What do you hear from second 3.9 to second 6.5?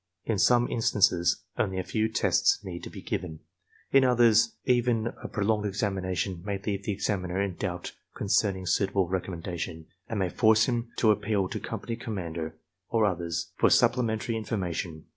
in others, even a prolonged examination